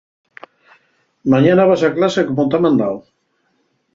Mañana 1.31 1.67
vas 1.69 1.81
a 1.87 1.89
clas 1.95 2.15
como 2.27 2.43
ta 2.51 2.57
mandao. 2.63 2.97